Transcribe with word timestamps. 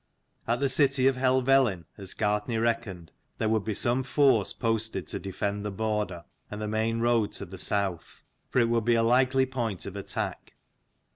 At 0.47 0.59
the 0.59 0.67
city 0.67 1.05
of 1.05 1.15
Helvellyn, 1.15 1.85
as 1.95 2.15
Gartnaidh 2.15 2.59
reckoned, 2.59 3.11
there 3.37 3.49
would 3.49 3.63
be 3.63 3.75
some 3.75 4.01
force 4.01 4.51
posted 4.51 5.05
to 5.05 5.19
defend 5.19 5.63
the 5.63 5.69
border 5.69 6.25
and 6.49 6.59
the 6.59 6.67
main 6.67 7.01
road 7.01 7.33
to 7.33 7.45
the 7.45 7.59
south, 7.59 8.23
for 8.49 8.57
it 8.57 8.67
would 8.69 8.83
be 8.83 8.95
a 8.95 9.03
likely 9.03 9.45
point 9.45 9.85
of 9.85 9.95
attack. 9.95 10.55